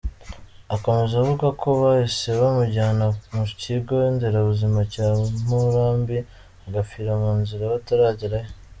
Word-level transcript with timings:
Akomeza 0.75 1.13
avuga 1.21 1.47
ko 1.61 1.67
bahise 1.81 2.29
bamujyana 2.41 3.05
ku 3.29 3.41
kigo 3.61 3.95
nderabuzima 4.13 4.79
cya 4.93 5.07
Murambi, 5.47 6.17
agapfira 6.65 7.11
mu 7.21 7.31
nzira 7.41 7.71
bataragerayo. 7.75 8.49